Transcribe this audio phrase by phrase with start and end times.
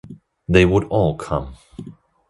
[0.49, 1.57] They would all come.